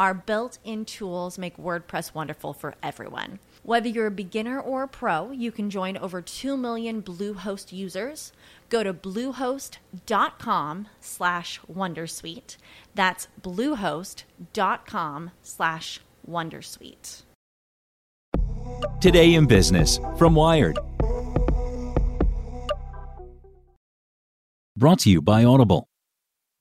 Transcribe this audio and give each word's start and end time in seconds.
Our 0.00 0.14
built 0.14 0.56
in 0.64 0.86
tools 0.86 1.36
make 1.36 1.58
WordPress 1.58 2.14
wonderful 2.14 2.54
for 2.54 2.74
everyone. 2.82 3.38
Whether 3.62 3.90
you're 3.90 4.06
a 4.06 4.10
beginner 4.10 4.58
or 4.58 4.84
a 4.84 4.88
pro, 4.88 5.30
you 5.30 5.52
can 5.52 5.68
join 5.68 5.98
over 5.98 6.22
2 6.22 6.56
million 6.56 7.02
Bluehost 7.02 7.70
users. 7.70 8.32
Go 8.70 8.82
to 8.82 8.94
bluehost.com 8.94 10.88
slash 11.02 11.60
wondersuite. 11.70 12.56
That's 12.94 13.28
bluehost.com 13.42 15.32
slash 15.42 16.00
wondersuite. 16.26 17.22
Today 19.02 19.34
in 19.34 19.44
Business 19.44 20.00
from 20.16 20.34
Wired. 20.34 20.78
Brought 24.78 25.00
to 25.00 25.10
you 25.10 25.20
by 25.20 25.44
Audible. 25.44 25.89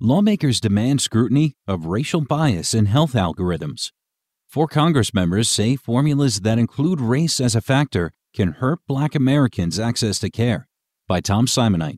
Lawmakers 0.00 0.60
demand 0.60 1.00
scrutiny 1.00 1.56
of 1.66 1.86
racial 1.86 2.20
bias 2.20 2.72
in 2.72 2.86
health 2.86 3.14
algorithms. 3.14 3.90
Four 4.48 4.68
Congress 4.68 5.12
members 5.12 5.48
say 5.48 5.74
formulas 5.74 6.42
that 6.42 6.56
include 6.56 7.00
race 7.00 7.40
as 7.40 7.56
a 7.56 7.60
factor 7.60 8.12
can 8.32 8.52
hurt 8.52 8.78
black 8.86 9.16
Americans' 9.16 9.80
access 9.80 10.20
to 10.20 10.30
care. 10.30 10.68
By 11.08 11.20
Tom 11.20 11.46
Simonite. 11.46 11.96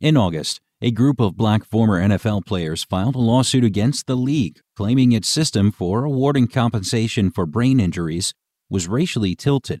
In 0.00 0.16
August, 0.16 0.60
a 0.82 0.90
group 0.90 1.20
of 1.20 1.36
black 1.36 1.64
former 1.64 2.00
NFL 2.00 2.44
players 2.44 2.82
filed 2.82 3.14
a 3.14 3.20
lawsuit 3.20 3.62
against 3.62 4.08
the 4.08 4.16
league, 4.16 4.58
claiming 4.74 5.12
its 5.12 5.28
system 5.28 5.70
for 5.70 6.02
awarding 6.02 6.48
compensation 6.48 7.30
for 7.30 7.46
brain 7.46 7.78
injuries 7.78 8.34
was 8.68 8.88
racially 8.88 9.36
tilted. 9.36 9.80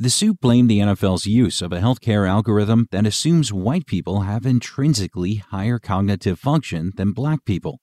The 0.00 0.10
suit 0.10 0.40
blamed 0.40 0.70
the 0.70 0.78
NFL's 0.78 1.26
use 1.26 1.60
of 1.60 1.72
a 1.72 1.80
healthcare 1.80 2.28
algorithm 2.28 2.86
that 2.92 3.04
assumes 3.04 3.52
white 3.52 3.84
people 3.84 4.20
have 4.20 4.46
intrinsically 4.46 5.42
higher 5.50 5.80
cognitive 5.80 6.38
function 6.38 6.92
than 6.94 7.10
black 7.10 7.44
people. 7.44 7.80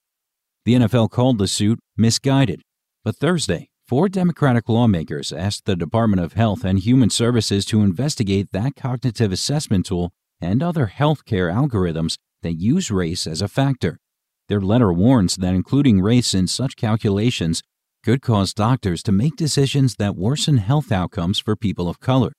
The 0.64 0.76
NFL 0.76 1.10
called 1.10 1.40
the 1.40 1.48
suit 1.50 1.78
misguided, 1.98 2.62
but 3.04 3.18
Thursday, 3.18 3.68
four 3.86 4.08
Democratic 4.08 4.70
lawmakers 4.70 5.34
asked 5.34 5.66
the 5.66 5.76
Department 5.76 6.22
of 6.22 6.34
Health 6.34 6.64
and 6.64 6.80
Human 6.80 7.10
Services 7.10 7.66
to 7.66 7.82
investigate 7.82 8.54
that 8.54 8.78
cognitive 8.78 9.34
assessment 9.34 9.86
tool 9.88 10.14
and 10.40 10.64
other 10.64 10.94
healthcare 10.96 11.54
algorithms 11.54 12.16
that 12.44 12.54
use 12.54 12.90
race 12.90 13.28
as 13.28 13.42
a 13.42 13.50
factor. 13.50 14.00
Their 14.48 14.62
letter 14.62 14.94
warns 14.94 15.36
that 15.36 15.54
including 15.54 16.00
race 16.00 16.34
in 16.34 16.48
such 16.48 16.78
calculations 16.78 17.62
could 18.06 18.22
cause 18.22 18.54
doctors 18.54 19.02
to 19.02 19.12
make 19.12 19.36
decisions 19.36 19.96
that 19.96 20.16
worsen 20.16 20.58
health 20.58 20.92
outcomes 20.92 21.40
for 21.40 21.56
people 21.56 21.90
of 21.90 22.00
color. 22.00 22.32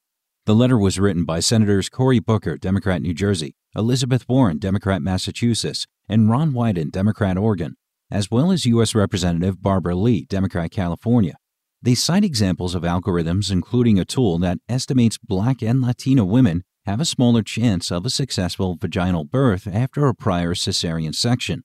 The 0.44 0.54
letter 0.54 0.78
was 0.78 1.00
written 1.00 1.24
by 1.24 1.40
Senators 1.40 1.88
Cory 1.88 2.20
Booker, 2.20 2.56
Democrat 2.56 3.02
New 3.02 3.12
Jersey, 3.12 3.56
Elizabeth 3.74 4.28
Warren, 4.28 4.58
Democrat 4.58 5.02
Massachusetts, 5.02 5.84
and 6.08 6.30
Ron 6.30 6.52
Wyden, 6.52 6.92
Democrat 6.92 7.36
Oregon, 7.36 7.74
as 8.12 8.30
well 8.30 8.52
as 8.52 8.64
U.S. 8.64 8.94
Representative 8.94 9.60
Barbara 9.60 9.96
Lee, 9.96 10.24
Democrat 10.26 10.70
California. 10.70 11.34
They 11.82 11.96
cite 11.96 12.22
examples 12.22 12.76
of 12.76 12.84
algorithms, 12.84 13.50
including 13.50 13.98
a 13.98 14.04
tool 14.04 14.38
that 14.38 14.58
estimates 14.68 15.18
black 15.18 15.64
and 15.64 15.82
Latino 15.82 16.24
women 16.24 16.62
have 16.84 17.00
a 17.00 17.04
smaller 17.04 17.42
chance 17.42 17.90
of 17.90 18.06
a 18.06 18.10
successful 18.10 18.76
vaginal 18.80 19.24
birth 19.24 19.66
after 19.66 20.06
a 20.06 20.14
prior 20.14 20.54
cesarean 20.54 21.12
section. 21.12 21.64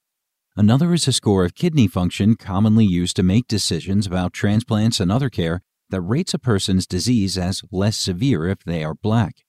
Another 0.58 0.94
is 0.94 1.08
a 1.08 1.14
score 1.14 1.46
of 1.46 1.56
kidney 1.56 1.88
function 1.88 2.36
commonly 2.36 2.84
used 2.84 3.16
to 3.16 3.24
make 3.24 3.48
decisions 3.48 4.06
about 4.06 4.34
transplants 4.34 5.00
and 5.00 5.10
other 5.10 5.30
care 5.30 5.62
that 5.92 6.02
rates 6.02 6.34
a 6.34 6.40
person's 6.40 6.86
disease 6.86 7.38
as 7.38 7.62
less 7.72 7.96
severe 7.96 8.48
if 8.48 8.62
they 8.66 8.84
are 8.84 8.94
black. 8.94 9.44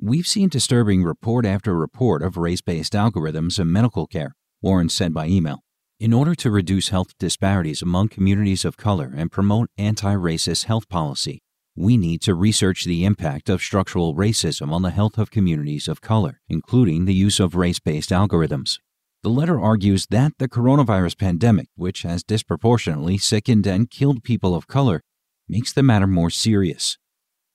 We've 0.00 0.26
seen 0.26 0.48
disturbing 0.48 1.04
report 1.04 1.44
after 1.44 1.76
report 1.76 2.22
of 2.22 2.38
race 2.38 2.62
based 2.62 2.94
algorithms 2.94 3.58
in 3.58 3.70
medical 3.70 4.06
care, 4.06 4.36
Warren 4.62 4.88
said 4.88 5.12
by 5.12 5.26
email. 5.26 5.64
In 6.00 6.14
order 6.14 6.34
to 6.36 6.50
reduce 6.50 6.88
health 6.88 7.12
disparities 7.18 7.82
among 7.82 8.08
communities 8.08 8.64
of 8.64 8.78
color 8.78 9.12
and 9.14 9.30
promote 9.30 9.68
anti 9.76 10.14
racist 10.14 10.64
health 10.64 10.88
policy, 10.88 11.42
we 11.76 11.98
need 11.98 12.22
to 12.22 12.34
research 12.34 12.84
the 12.84 13.04
impact 13.04 13.50
of 13.50 13.60
structural 13.60 14.14
racism 14.14 14.72
on 14.72 14.80
the 14.80 14.92
health 14.92 15.18
of 15.18 15.30
communities 15.30 15.88
of 15.88 16.00
color, 16.00 16.40
including 16.48 17.04
the 17.04 17.14
use 17.14 17.38
of 17.38 17.54
race 17.54 17.80
based 17.80 18.10
algorithms. 18.10 18.78
The 19.22 19.30
letter 19.30 19.60
argues 19.60 20.06
that 20.10 20.34
the 20.38 20.48
coronavirus 20.48 21.18
pandemic, 21.18 21.68
which 21.74 22.02
has 22.02 22.22
disproportionately 22.22 23.18
sickened 23.18 23.66
and 23.66 23.90
killed 23.90 24.22
people 24.22 24.54
of 24.54 24.68
color, 24.68 25.02
makes 25.48 25.72
the 25.72 25.82
matter 25.82 26.06
more 26.06 26.30
serious. 26.30 26.98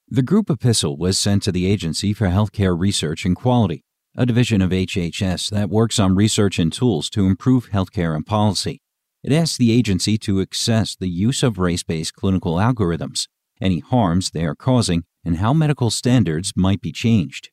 The 0.10 0.24
group 0.24 0.50
epistle 0.50 0.98
was 0.98 1.18
sent 1.18 1.44
to 1.44 1.54
the 1.54 1.66
Agency 1.66 2.12
for 2.12 2.28
Healthcare 2.28 2.78
Research 2.78 3.26
and 3.26 3.34
Quality, 3.34 3.86
a 4.14 4.26
division 4.26 4.62
of 4.62 4.72
HHS 4.72 5.50
that 5.52 5.70
works 5.70 6.00
on 6.00 6.16
research 6.16 6.60
and 6.60 6.72
tools 6.72 7.10
to 7.12 7.26
improve 7.26 7.70
healthcare 7.70 8.14
and 8.14 8.26
policy. 8.26 8.82
It 9.24 9.32
asks 9.32 9.58
the 9.58 9.72
agency 9.72 10.18
to 10.18 10.42
assess 10.42 10.98
the 10.98 11.08
use 11.08 11.44
of 11.44 11.58
race 11.58 11.84
based 11.84 12.14
clinical 12.14 12.56
algorithms, 12.56 13.30
any 13.62 13.80
harms 13.80 14.32
they 14.32 14.44
are 14.44 14.54
causing, 14.54 15.06
and 15.24 15.38
how 15.38 15.54
medical 15.54 15.90
standards 15.90 16.52
might 16.58 16.82
be 16.82 16.92
changed. 16.92 17.52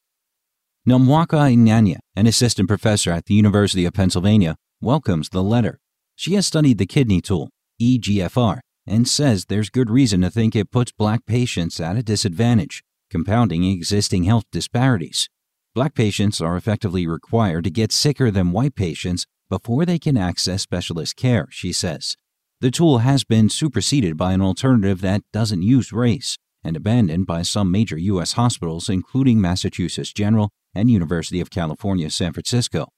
Nwamaka 0.89 1.53
Eneanya, 1.53 1.99
an 2.17 2.27
assistant 2.27 2.67
professor 2.67 3.11
at 3.11 3.27
the 3.27 3.35
University 3.35 3.85
of 3.85 3.93
Pennsylvania, 3.93 4.57
welcomes 4.81 5.29
the 5.29 5.43
letter. 5.43 5.79
She 6.17 6.35
has 6.37 6.47
studied 6.47 6.79
the 6.79 6.87
kidney 6.87 7.21
tool, 7.21 7.51
EGFR, 7.83 8.61
and 8.87 9.07
says 9.07 9.45
there's 9.45 9.69
good 9.69 9.91
reason 9.91 10.23
to 10.23 10.31
think 10.31 10.57
it 10.57 10.71
puts 10.71 10.91
black 10.91 11.27
patients 11.27 11.81
at 11.81 11.99
a 11.99 12.03
disadvantage, 12.03 12.83
compounding 13.11 13.63
existing 13.65 14.25
health 14.25 14.45
disparities. 14.51 15.29
Black 15.75 15.95
patients 15.95 16.41
are 16.41 16.57
effectively 16.57 17.07
required 17.07 17.65
to 17.65 17.71
get 17.71 17.93
sicker 17.93 18.31
than 18.31 18.53
white 18.53 18.75
patients 18.75 19.27
before 19.51 19.85
they 19.85 19.99
can 19.99 20.17
access 20.17 20.63
specialist 20.63 21.15
care, 21.15 21.47
she 21.51 21.75
says. 21.75 22.17
The 22.63 22.71
tool 22.71 22.99
has 22.99 23.23
been 23.23 23.51
superseded 23.51 24.17
by 24.17 24.33
an 24.33 24.41
alternative 24.41 25.03
that 25.03 25.25
doesn't 25.31 25.63
use 25.63 25.93
race 25.93 26.39
and 26.63 26.77
abandoned 26.77 27.27
by 27.27 27.43
some 27.43 27.71
major 27.71 27.99
U.S. 27.99 28.33
hospitals, 28.33 28.89
including 28.89 29.41
Massachusetts 29.41 30.13
General 30.13 30.51
and 30.75 30.91
University 30.91 31.41
of 31.41 31.51
California, 31.51 32.11
San 32.11 32.33
Francisco. 32.33 32.89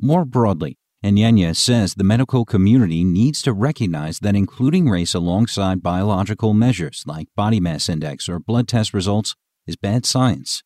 More 0.00 0.24
broadly, 0.24 0.78
Eneanya 1.04 1.56
says 1.56 1.94
the 1.94 2.04
medical 2.04 2.44
community 2.44 3.02
needs 3.02 3.42
to 3.42 3.52
recognize 3.52 4.20
that 4.20 4.36
including 4.36 4.88
race 4.88 5.14
alongside 5.14 5.82
biological 5.82 6.54
measures 6.54 7.02
like 7.06 7.26
body 7.34 7.58
mass 7.58 7.88
index 7.88 8.28
or 8.28 8.38
blood 8.38 8.68
test 8.68 8.94
results 8.94 9.34
is 9.66 9.76
bad 9.76 10.06
science. 10.06 10.62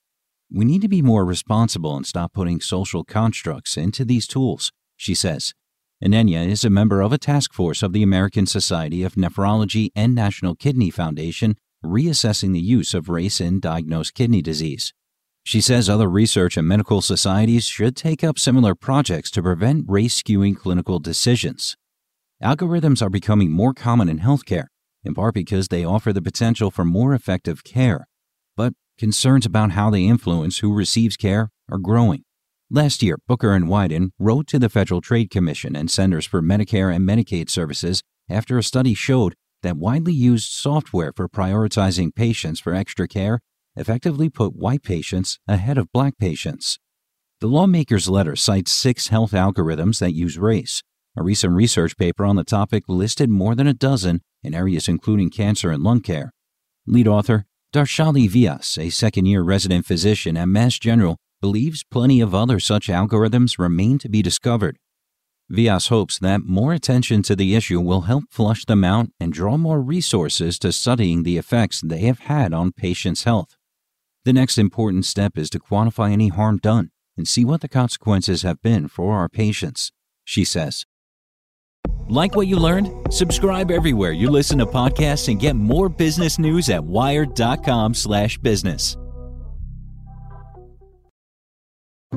We 0.52 0.64
need 0.64 0.82
to 0.82 0.88
be 0.88 1.02
more 1.02 1.24
responsible 1.24 1.96
and 1.96 2.06
stop 2.06 2.34
putting 2.34 2.60
social 2.60 3.02
constructs 3.02 3.76
into 3.76 4.04
these 4.04 4.26
tools, 4.26 4.72
she 4.96 5.14
says. 5.14 5.54
Eneanya 6.04 6.46
is 6.46 6.64
a 6.64 6.70
member 6.70 7.00
of 7.00 7.12
a 7.12 7.18
task 7.18 7.54
force 7.54 7.82
of 7.82 7.94
the 7.94 8.02
American 8.02 8.44
Society 8.44 9.02
of 9.02 9.14
Nephrology 9.14 9.88
and 9.96 10.14
National 10.14 10.54
Kidney 10.54 10.90
Foundation 10.90 11.56
reassessing 11.86 12.52
the 12.52 12.60
use 12.60 12.94
of 12.94 13.08
race 13.08 13.40
in 13.40 13.60
diagnosed 13.60 14.14
kidney 14.14 14.42
disease. 14.42 14.92
She 15.44 15.60
says 15.60 15.88
other 15.88 16.10
research 16.10 16.56
and 16.56 16.66
medical 16.66 17.00
societies 17.00 17.66
should 17.66 17.94
take 17.94 18.24
up 18.24 18.38
similar 18.38 18.74
projects 18.74 19.30
to 19.30 19.42
prevent 19.42 19.84
race 19.88 20.20
skewing 20.20 20.56
clinical 20.56 20.98
decisions. 20.98 21.76
Algorithms 22.42 23.00
are 23.00 23.08
becoming 23.08 23.50
more 23.50 23.72
common 23.72 24.08
in 24.08 24.18
healthcare, 24.18 24.66
in 25.04 25.14
part 25.14 25.34
because 25.34 25.68
they 25.68 25.84
offer 25.84 26.12
the 26.12 26.20
potential 26.20 26.70
for 26.70 26.84
more 26.84 27.14
effective 27.14 27.62
care. 27.62 28.08
But 28.56 28.74
concerns 28.98 29.46
about 29.46 29.70
how 29.70 29.88
they 29.88 30.04
influence 30.04 30.58
who 30.58 30.74
receives 30.74 31.16
care 31.16 31.50
are 31.70 31.78
growing. 31.78 32.24
Last 32.68 33.00
year, 33.00 33.16
Booker 33.28 33.52
and 33.52 33.66
Wyden 33.66 34.10
wrote 34.18 34.48
to 34.48 34.58
the 34.58 34.68
Federal 34.68 35.00
Trade 35.00 35.30
Commission 35.30 35.76
and 35.76 35.88
Centers 35.88 36.26
for 36.26 36.42
Medicare 36.42 36.92
and 36.92 37.08
Medicaid 37.08 37.48
Services 37.48 38.02
after 38.28 38.58
a 38.58 38.62
study 38.64 38.94
showed 38.94 39.36
that 39.62 39.76
widely 39.76 40.12
used 40.12 40.50
software 40.50 41.12
for 41.14 41.28
prioritizing 41.28 42.14
patients 42.14 42.60
for 42.60 42.74
extra 42.74 43.08
care 43.08 43.40
effectively 43.76 44.28
put 44.28 44.56
white 44.56 44.82
patients 44.82 45.38
ahead 45.46 45.78
of 45.78 45.92
black 45.92 46.16
patients. 46.18 46.78
The 47.40 47.48
lawmaker's 47.48 48.08
letter 48.08 48.34
cites 48.34 48.72
six 48.72 49.08
health 49.08 49.32
algorithms 49.32 49.98
that 50.00 50.14
use 50.14 50.38
race. 50.38 50.82
A 51.16 51.22
recent 51.22 51.54
research 51.54 51.96
paper 51.96 52.24
on 52.24 52.36
the 52.36 52.44
topic 52.44 52.84
listed 52.88 53.28
more 53.28 53.54
than 53.54 53.66
a 53.66 53.74
dozen 53.74 54.22
in 54.42 54.54
areas 54.54 54.88
including 54.88 55.30
cancer 55.30 55.70
and 55.70 55.82
lung 55.82 56.00
care. 56.00 56.32
Lead 56.86 57.06
author 57.06 57.44
Darshali 57.74 58.28
Vyas, 58.28 58.78
a 58.78 58.90
second 58.90 59.26
year 59.26 59.42
resident 59.42 59.84
physician 59.84 60.36
at 60.36 60.48
Mass 60.48 60.78
General, 60.78 61.16
believes 61.42 61.84
plenty 61.84 62.20
of 62.20 62.34
other 62.34 62.58
such 62.58 62.88
algorithms 62.88 63.58
remain 63.58 63.98
to 63.98 64.08
be 64.08 64.22
discovered. 64.22 64.78
Vyas 65.50 65.88
hopes 65.90 66.18
that 66.18 66.42
more 66.42 66.72
attention 66.72 67.22
to 67.22 67.36
the 67.36 67.54
issue 67.54 67.80
will 67.80 68.00
help 68.02 68.24
flush 68.30 68.64
them 68.64 68.82
out 68.82 69.10
and 69.20 69.32
draw 69.32 69.56
more 69.56 69.80
resources 69.80 70.58
to 70.58 70.72
studying 70.72 71.22
the 71.22 71.38
effects 71.38 71.80
they 71.80 72.00
have 72.00 72.18
had 72.20 72.52
on 72.52 72.72
patients' 72.72 73.22
health. 73.22 73.56
The 74.24 74.32
next 74.32 74.58
important 74.58 75.04
step 75.04 75.38
is 75.38 75.48
to 75.50 75.60
quantify 75.60 76.10
any 76.10 76.26
harm 76.28 76.58
done 76.58 76.90
and 77.16 77.28
see 77.28 77.44
what 77.44 77.60
the 77.60 77.68
consequences 77.68 78.42
have 78.42 78.60
been 78.60 78.88
for 78.88 79.14
our 79.14 79.28
patients, 79.28 79.92
she 80.24 80.44
says. 80.44 80.84
Like 82.08 82.34
what 82.34 82.48
you 82.48 82.58
learned? 82.58 83.14
Subscribe 83.14 83.70
everywhere 83.70 84.10
you 84.10 84.30
listen 84.30 84.58
to 84.58 84.66
podcasts 84.66 85.28
and 85.28 85.38
get 85.38 85.54
more 85.54 85.88
business 85.88 86.40
news 86.40 86.68
at 86.70 86.82
wired.com/business. 86.82 88.96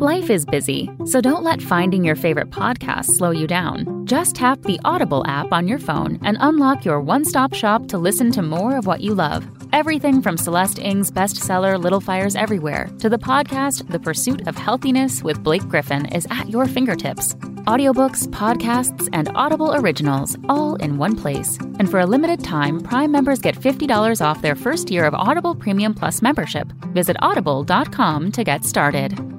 Life 0.01 0.29
is 0.29 0.45
busy, 0.45 0.89
so 1.03 1.19
don't 1.19 1.43
let 1.43 1.61
finding 1.61 2.05
your 2.05 2.15
favorite 2.15 2.51
podcast 2.51 3.03
slow 3.03 3.31
you 3.31 3.47
down. 3.47 4.05
Just 4.05 4.37
tap 4.37 4.61
the 4.61 4.79
Audible 4.85 5.27
app 5.27 5.51
on 5.51 5.67
your 5.67 5.77
phone 5.77 6.19
and 6.23 6.37
unlock 6.39 6.85
your 6.85 7.01
one-stop 7.01 7.53
shop 7.53 7.87
to 7.87 7.97
listen 7.97 8.31
to 8.31 8.41
more 8.41 8.77
of 8.77 8.85
what 8.85 9.01
you 9.01 9.13
love. 9.13 9.45
Everything 9.73 10.21
from 10.21 10.37
Celeste 10.37 10.79
Ng's 10.79 11.11
bestseller 11.11 11.77
Little 11.77 11.99
Fires 11.99 12.37
Everywhere 12.37 12.87
to 12.99 13.09
the 13.09 13.17
podcast 13.17 13.91
The 13.91 13.99
Pursuit 13.99 14.47
of 14.47 14.55
Healthiness 14.55 15.21
with 15.21 15.43
Blake 15.43 15.67
Griffin 15.67 16.05
is 16.13 16.25
at 16.31 16.49
your 16.49 16.65
fingertips. 16.65 17.33
Audiobooks, 17.67 18.25
podcasts, 18.27 19.09
and 19.11 19.27
Audible 19.35 19.75
originals 19.75 20.37
all 20.47 20.75
in 20.75 20.97
one 20.97 21.17
place. 21.17 21.57
And 21.77 21.91
for 21.91 21.99
a 21.99 22.05
limited 22.05 22.41
time, 22.41 22.79
Prime 22.79 23.11
members 23.11 23.39
get 23.39 23.59
$50 23.59 24.25
off 24.25 24.41
their 24.41 24.55
first 24.55 24.91
year 24.91 25.03
of 25.03 25.13
Audible 25.13 25.55
Premium 25.55 25.93
Plus 25.93 26.21
membership. 26.21 26.71
Visit 26.93 27.17
audible.com 27.19 28.31
to 28.31 28.43
get 28.45 28.63
started. 28.63 29.38